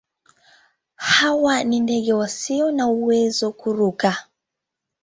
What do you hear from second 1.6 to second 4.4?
ni ndege wasio na uwezo wa kuruka.